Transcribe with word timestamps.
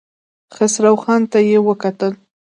خسرو 0.55 0.93
خان 1.03 1.21
ته 1.31 1.39
يې 1.49 1.59
وکتل. 1.67 2.11